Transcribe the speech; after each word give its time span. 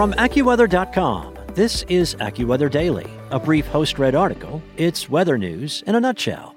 From 0.00 0.14
AccuWeather.com, 0.14 1.36
this 1.54 1.82
is 1.90 2.14
AccuWeather 2.14 2.70
Daily, 2.70 3.06
a 3.30 3.38
brief 3.38 3.66
host 3.66 3.98
read 3.98 4.14
article. 4.14 4.62
It's 4.78 5.10
weather 5.10 5.36
news 5.36 5.84
in 5.86 5.94
a 5.94 6.00
nutshell. 6.00 6.56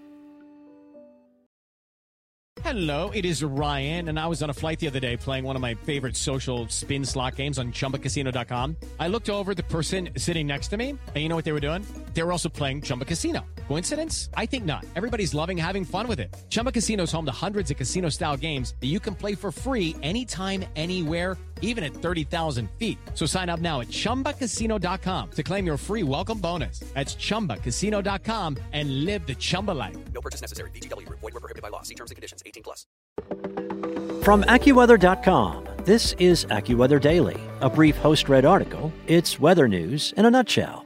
Hello, 2.62 3.10
it 3.10 3.26
is 3.26 3.44
Ryan, 3.44 4.08
and 4.08 4.18
I 4.18 4.28
was 4.28 4.42
on 4.42 4.50
a 4.50 4.54
flight 4.54 4.80
the 4.80 4.88
other 4.88 5.02
day 5.02 5.18
playing 5.18 5.44
one 5.44 5.58
of 5.58 5.62
my 5.62 5.74
favorite 5.74 6.16
social 6.16 6.70
spin 6.70 7.04
slot 7.04 7.36
games 7.36 7.60
on 7.60 7.74
chumbacasino.com. 7.74 8.78
I 8.98 9.10
looked 9.10 9.30
over 9.30 9.54
the 9.54 9.64
person 9.64 10.12
sitting 10.16 10.48
next 10.48 10.70
to 10.70 10.78
me, 10.78 10.92
and 10.92 11.18
you 11.18 11.28
know 11.28 11.36
what 11.36 11.44
they 11.44 11.52
were 11.52 11.68
doing? 11.68 11.86
They 12.14 12.24
were 12.24 12.32
also 12.32 12.48
playing 12.48 12.84
Chumba 12.84 13.04
Casino. 13.04 13.42
Coincidence? 13.68 14.30
I 14.36 14.46
think 14.46 14.66
not. 14.66 14.86
Everybody's 14.96 15.34
loving 15.34 15.58
having 15.58 15.84
fun 15.84 16.08
with 16.08 16.20
it. 16.20 16.34
Chumba 16.50 16.72
Casino 16.72 17.04
is 17.04 17.12
home 17.12 17.26
to 17.26 17.32
hundreds 17.32 17.72
of 17.72 17.78
casino 17.78 18.10
style 18.10 18.38
games 18.38 18.76
that 18.80 18.88
you 18.88 19.00
can 19.00 19.16
play 19.16 19.34
for 19.34 19.52
free 19.52 19.96
anytime, 20.04 20.64
anywhere, 20.76 21.38
even 21.62 21.84
at 21.84 21.94
30,000 21.96 22.70
feet. 22.78 23.00
So 23.16 23.26
sign 23.26 23.50
up 23.50 23.60
now 23.60 23.82
at 23.82 23.88
chumbacasino.com 23.88 25.30
to 25.32 25.44
claim 25.44 25.66
your 25.66 25.78
free 25.78 26.04
welcome 26.04 26.38
bonus. 26.38 26.80
That's 26.94 27.16
chumbacasino.com 27.16 28.58
and 28.72 29.06
live 29.06 29.26
the 29.26 29.36
Chumba 29.36 29.72
life. 29.72 29.98
No 30.14 30.22
purchase 30.22 30.42
necessary. 30.42 30.70
VGW 30.72 31.08
Group. 31.08 31.22
Void 31.22 31.34
were 31.34 31.40
prohibited 31.40 31.64
by 31.64 31.70
law. 31.70 31.82
See 31.82 31.96
terms 31.96 32.12
and 32.12 32.16
conditions. 32.16 32.44
18 32.46 32.64
plus. 32.64 32.86
From 34.24 34.44
AccuWeather.com, 34.44 35.68
this 35.84 36.14
is 36.14 36.46
AccuWeather 36.46 37.02
Daily, 37.02 37.38
a 37.60 37.70
brief 37.70 37.98
host 37.98 38.30
read 38.30 38.46
article. 38.46 38.94
It's 39.08 39.40
weather 39.40 39.68
news 39.68 40.14
in 40.16 40.26
a 40.26 40.32
nutshell. 40.32 40.83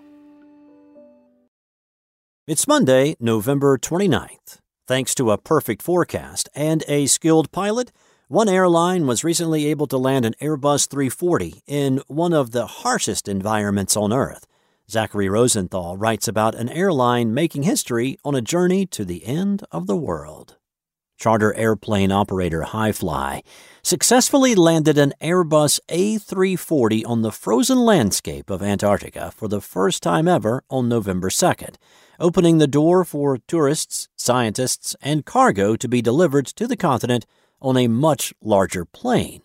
It's 2.47 2.65
Monday, 2.65 3.17
November 3.19 3.77
29th. 3.77 4.59
Thanks 4.87 5.13
to 5.15 5.31
a 5.31 5.37
perfect 5.37 5.81
forecast 5.81 6.47
and 6.55 6.81
a 6.87 7.05
skilled 7.07 7.51
pilot, 7.51 7.91
one 8.29 8.47
airline 8.47 9.05
was 9.05 9.25
recently 9.25 9.67
able 9.67 9.85
to 9.87 9.97
land 9.97 10.23
an 10.23 10.33
Airbus 10.41 10.87
340 10.87 11.63
in 11.67 12.01
one 12.07 12.31
of 12.31 12.51
the 12.51 12.65
harshest 12.65 13.27
environments 13.27 13.97
on 13.97 14.13
Earth. 14.13 14.47
Zachary 14.89 15.27
Rosenthal 15.27 15.97
writes 15.97 16.29
about 16.29 16.55
an 16.55 16.69
airline 16.69 17.33
making 17.33 17.63
history 17.63 18.17
on 18.23 18.33
a 18.33 18.41
journey 18.41 18.85
to 18.85 19.03
the 19.03 19.25
end 19.25 19.65
of 19.69 19.85
the 19.85 19.97
world. 19.97 20.56
Charter 21.17 21.53
airplane 21.55 22.11
operator 22.11 22.63
Hi-Fly 22.63 23.43
successfully 23.81 24.55
landed 24.55 24.97
an 24.97 25.13
Airbus 25.21 25.79
A340 25.89 27.03
on 27.05 27.21
the 27.21 27.31
frozen 27.31 27.79
landscape 27.79 28.49
of 28.49 28.61
Antarctica 28.61 29.31
for 29.31 29.47
the 29.47 29.61
first 29.61 30.03
time 30.03 30.27
ever 30.27 30.63
on 30.69 30.87
November 30.87 31.29
2nd 31.29 31.75
opening 32.19 32.57
the 32.57 32.67
door 32.67 33.03
for 33.03 33.37
tourists, 33.37 34.07
scientists, 34.15 34.95
and 35.01 35.25
cargo 35.25 35.75
to 35.75 35.87
be 35.87 36.01
delivered 36.01 36.45
to 36.45 36.67
the 36.67 36.77
continent 36.77 37.25
on 37.61 37.77
a 37.77 37.87
much 37.87 38.33
larger 38.41 38.85
plane. 38.85 39.41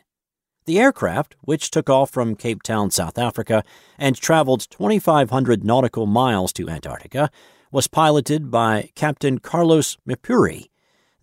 The 0.65 0.79
aircraft, 0.79 1.35
which 1.41 1.71
took 1.71 1.91
off 1.91 2.11
from 2.11 2.37
Cape 2.37 2.63
Town, 2.63 2.91
South 2.91 3.19
Africa, 3.19 3.65
and 3.99 4.17
traveled 4.17 4.69
2,500 4.71 5.65
nautical 5.65 6.07
miles 6.07 6.53
to 6.55 6.69
Antarctica, 6.69 7.31
was 7.73 7.89
piloted 7.89 8.51
by 8.51 8.91
Captain 8.95 9.39
Carlos 9.39 9.97
Mirpuri. 10.07 10.69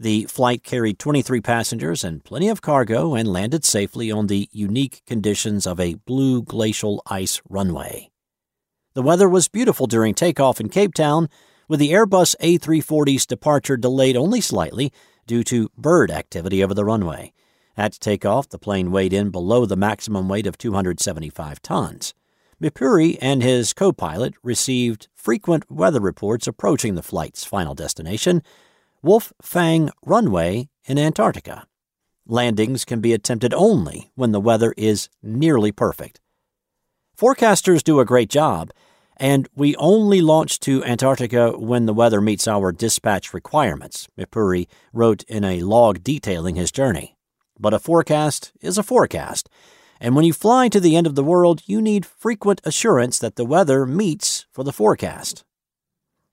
The 0.02 0.26
flight 0.26 0.64
carried 0.64 0.98
23 0.98 1.42
passengers 1.42 2.06
and 2.06 2.24
plenty 2.24 2.48
of 2.48 2.62
cargo 2.62 3.16
and 3.16 3.28
landed 3.28 3.66
safely 3.66 4.10
on 4.10 4.28
the 4.28 4.48
unique 4.54 5.02
conditions 5.06 5.68
of 5.68 5.78
a 5.78 5.96
blue 5.96 6.42
glacial 6.42 7.02
ice 7.08 7.42
runway. 7.50 8.10
The 8.94 9.02
weather 9.02 9.28
was 9.28 9.50
beautiful 9.50 9.88
during 9.88 10.14
takeoff 10.14 10.62
in 10.62 10.70
Cape 10.70 10.94
Town, 10.94 11.28
with 11.68 11.82
the 11.82 11.92
Airbus 11.92 12.36
A340's 12.42 13.26
departure 13.26 13.76
delayed 13.76 14.16
only 14.16 14.40
slightly 14.40 14.94
due 15.28 15.44
to 15.44 15.70
bird 15.78 16.12
activity 16.12 16.64
over 16.64 16.74
the 16.74 16.86
runway. 16.86 17.34
At 17.76 18.00
takeoff, 18.00 18.48
the 18.48 18.58
plane 18.58 18.92
weighed 18.92 19.14
in 19.14 19.32
below 19.32 19.66
the 19.66 19.76
maximum 19.76 20.30
weight 20.30 20.48
of 20.48 20.58
275 20.58 21.62
tons. 21.62 22.14
Mirpuri 22.62 23.18
and 23.22 23.44
his 23.44 23.74
co 23.74 23.92
pilot 23.92 24.34
received 24.44 25.10
frequent 25.14 25.70
weather 25.70 26.00
reports 26.00 26.48
approaching 26.48 26.96
the 26.96 27.04
flight's 27.04 27.44
final 27.44 27.76
destination, 27.76 28.42
Wolf 29.02 29.32
Fang 29.42 29.92
Runway 30.06 30.70
in 30.86 30.98
Antarctica. 30.98 31.66
Landings 32.26 32.84
can 32.84 33.00
be 33.00 33.14
attempted 33.14 33.54
only 33.54 34.12
when 34.16 34.34
the 34.34 34.42
weather 34.42 34.74
is 34.76 35.10
nearly 35.24 35.72
perfect. 35.72 36.20
Forecasters 37.18 37.84
do 37.84 38.00
a 38.00 38.06
great 38.06 38.30
job 38.30 38.72
and 39.20 39.48
we 39.54 39.76
only 39.76 40.22
launch 40.22 40.60
to 40.62 40.84
Antarctica 40.86 41.52
when 41.52 41.86
the 41.86 41.94
weather 41.94 42.22
meets 42.22 42.48
our 42.48 42.72
dispatch 42.72 43.34
requirements, 43.34 44.08
Mirpuri 44.18 44.68
wrote 44.94 45.24
in 45.24 45.44
a 45.44 45.62
log 45.62 46.04
detailing 46.04 46.56
his 46.56 46.72
journey. 46.72 47.18
But 47.60 47.74
a 47.74 47.80
forecast 47.80 48.54
is 48.62 48.78
a 48.78 48.84
forecast, 48.84 49.50
and 50.00 50.16
when 50.16 50.24
you 50.24 50.32
fly 50.32 50.70
to 50.70 50.80
the 50.80 50.96
end 50.96 51.06
of 51.06 51.16
the 51.16 51.24
world, 51.24 51.62
you 51.66 51.82
need 51.82 52.06
frequent 52.06 52.62
assurance 52.64 53.20
that 53.20 53.36
the 53.36 53.44
weather 53.44 53.86
meets 53.86 54.46
for 54.54 54.64
the 54.64 54.72
forecast. 54.72 55.44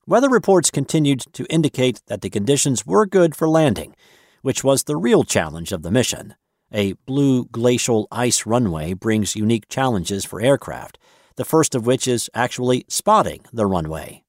Weather 0.07 0.29
reports 0.29 0.71
continued 0.71 1.25
to 1.33 1.47
indicate 1.47 2.01
that 2.07 2.21
the 2.21 2.31
conditions 2.31 2.87
were 2.87 3.07
good 3.07 3.35
for 3.35 3.49
landing, 3.49 3.97
which 4.43 4.63
was 4.63 4.85
the 4.85 4.97
real 4.97 5.25
challenge 5.25 5.73
of 5.73 5.83
the 5.83 5.91
mission. 5.91 6.35
A 6.73 6.93
blue 7.07 7.47
glacial 7.47 8.09
ice 8.11 8.47
runway 8.47 8.93
brings 8.93 9.37
unique 9.37 9.69
challenges 9.69 10.25
for 10.25 10.41
aircraft 10.41 10.99
the 11.37 11.45
first 11.45 11.75
of 11.75 11.87
which 11.87 12.09
is 12.09 12.31
actually 12.35 12.85
spotting 12.89 13.45
the 13.53 13.67
runway. 13.67 14.25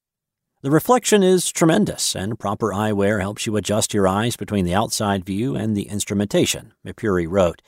The 0.62 0.72
reflection 0.72 1.24
is 1.24 1.52
tremendous, 1.52 2.16
and 2.16 2.40
proper 2.40 2.72
eyewear 2.72 3.22
helps 3.22 3.46
you 3.46 3.56
adjust 3.56 3.94
your 3.94 4.08
eyes 4.08 4.36
between 4.36 4.66
the 4.66 4.74
outside 4.74 5.26
view 5.26 5.56
and 5.56 5.76
the 5.76 5.88
instrumentation, 5.88 6.74
Mirpuri 6.86 7.28
wrote. 7.28 7.62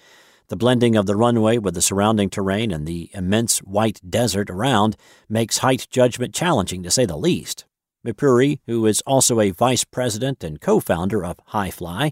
The 0.49 0.57
blending 0.57 0.95
of 0.95 1.05
the 1.05 1.15
runway 1.15 1.59
with 1.59 1.75
the 1.75 1.81
surrounding 1.81 2.29
terrain 2.29 2.71
and 2.71 2.87
the 2.87 3.11
immense 3.13 3.59
white 3.59 4.01
desert 4.07 4.49
around 4.49 4.97
makes 5.29 5.59
height 5.59 5.87
judgment 5.89 6.33
challenging, 6.33 6.83
to 6.83 6.91
say 6.91 7.05
the 7.05 7.17
least. 7.17 7.65
Mirpuri, 8.05 8.59
who 8.65 8.85
is 8.85 9.01
also 9.05 9.39
a 9.39 9.51
vice 9.51 9.83
president 9.83 10.43
and 10.43 10.61
co 10.61 10.79
founder 10.79 11.23
of 11.23 11.39
Hi-Fly, 11.47 12.11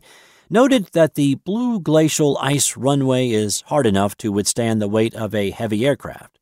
noted 0.50 0.88
that 0.94 1.16
the 1.16 1.36
blue 1.36 1.80
glacial 1.80 2.38
ice 2.40 2.78
runway 2.78 3.30
is 3.30 3.62
hard 3.68 3.86
enough 3.86 4.16
to 4.18 4.32
withstand 4.32 4.82
the 4.82 4.88
weight 4.88 5.16
of 5.16 5.34
a 5.34 5.52
heavy 5.52 5.86
aircraft. 5.86 6.40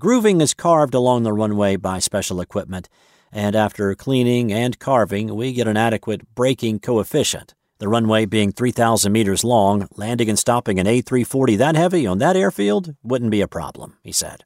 Grooving 0.00 0.40
is 0.40 0.54
carved 0.54 0.94
along 0.94 1.22
the 1.22 1.32
runway 1.32 1.76
by 1.76 1.98
special 1.98 2.40
equipment, 2.40 2.88
and 3.32 3.56
after 3.56 3.94
cleaning 3.94 4.52
and 4.52 4.78
carving, 4.78 5.34
we 5.34 5.52
get 5.52 5.68
an 5.68 5.76
adequate 5.76 6.34
braking 6.34 6.78
coefficient. 6.78 7.54
The 7.78 7.88
runway 7.88 8.26
being 8.26 8.50
3,000 8.50 9.12
meters 9.12 9.44
long, 9.44 9.88
landing 9.94 10.28
and 10.28 10.38
stopping 10.38 10.80
an 10.80 10.86
A340 10.86 11.58
that 11.58 11.76
heavy 11.76 12.06
on 12.06 12.18
that 12.18 12.36
airfield 12.36 12.94
wouldn't 13.02 13.30
be 13.30 13.40
a 13.40 13.48
problem, 13.48 13.96
he 14.02 14.12
said. 14.12 14.44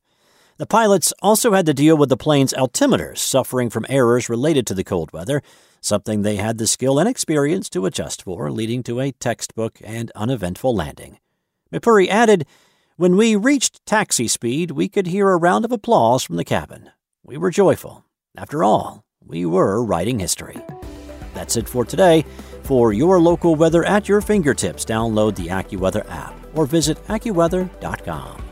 The 0.58 0.66
pilots 0.66 1.12
also 1.22 1.52
had 1.52 1.66
to 1.66 1.74
deal 1.74 1.96
with 1.96 2.08
the 2.08 2.16
plane's 2.16 2.52
altimeters 2.52 3.18
suffering 3.18 3.70
from 3.70 3.86
errors 3.88 4.28
related 4.28 4.66
to 4.66 4.74
the 4.74 4.84
cold 4.84 5.12
weather, 5.12 5.42
something 5.80 6.22
they 6.22 6.36
had 6.36 6.58
the 6.58 6.66
skill 6.66 6.98
and 6.98 7.08
experience 7.08 7.68
to 7.70 7.86
adjust 7.86 8.22
for, 8.22 8.50
leading 8.50 8.82
to 8.84 9.00
a 9.00 9.12
textbook 9.12 9.78
and 9.82 10.12
uneventful 10.14 10.74
landing. 10.74 11.18
Mirpuri 11.72 12.08
added, 12.08 12.46
when 12.96 13.16
we 13.16 13.34
reached 13.34 13.84
taxi 13.86 14.28
speed, 14.28 14.72
we 14.72 14.88
could 14.88 15.06
hear 15.06 15.30
a 15.30 15.38
round 15.38 15.64
of 15.64 15.72
applause 15.72 16.22
from 16.22 16.36
the 16.36 16.44
cabin. 16.44 16.90
We 17.24 17.38
were 17.38 17.50
joyful. 17.50 18.04
After 18.36 18.62
all, 18.62 19.04
we 19.24 19.46
were 19.46 19.82
writing 19.82 20.18
history. 20.18 20.60
That's 21.34 21.56
it 21.56 21.68
for 21.68 21.84
today. 21.84 22.24
For 22.64 22.92
your 22.92 23.18
local 23.18 23.54
weather 23.54 23.84
at 23.84 24.08
your 24.08 24.20
fingertips, 24.20 24.84
download 24.84 25.34
the 25.34 25.48
AccuWeather 25.48 26.08
app 26.10 26.34
or 26.54 26.66
visit 26.66 27.02
AccuWeather.com. 27.06 28.51